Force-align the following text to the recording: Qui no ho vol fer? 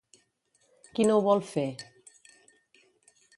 Qui 0.95 1.05
no 1.09 1.17
ho 1.19 1.23
vol 1.27 1.43
fer? 1.51 1.67